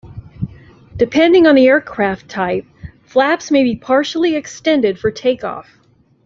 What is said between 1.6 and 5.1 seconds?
aircraft type, flaps may be partially extended